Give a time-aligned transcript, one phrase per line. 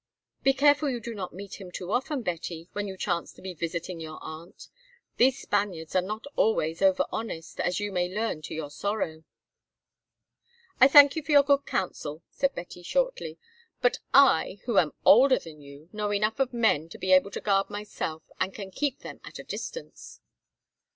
[0.41, 3.53] "Be careful you do not meet him too often, Betty, when you chance to be
[3.53, 4.67] visiting your aunt.
[5.17, 9.25] These Spaniards are not always over honest, as you may learn to your sorrow."
[10.79, 13.37] "I thank you for your good counsel," said Betty, shortly,
[13.79, 17.39] "but I, who am older than you, know enough of men to be able to
[17.39, 20.19] guard myself, and can keep them at a distance."